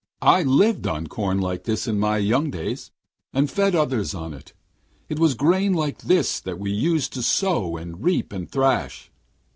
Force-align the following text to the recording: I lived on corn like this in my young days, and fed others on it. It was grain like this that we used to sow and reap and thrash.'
I 0.23 0.41
lived 0.41 0.87
on 0.87 1.05
corn 1.05 1.37
like 1.37 1.65
this 1.65 1.87
in 1.87 1.99
my 1.99 2.17
young 2.17 2.49
days, 2.49 2.89
and 3.33 3.51
fed 3.51 3.75
others 3.75 4.15
on 4.15 4.33
it. 4.33 4.51
It 5.09 5.19
was 5.19 5.35
grain 5.35 5.73
like 5.75 5.99
this 5.99 6.39
that 6.39 6.57
we 6.57 6.71
used 6.71 7.13
to 7.13 7.21
sow 7.21 7.77
and 7.77 8.03
reap 8.03 8.33
and 8.33 8.51
thrash.' 8.51 9.11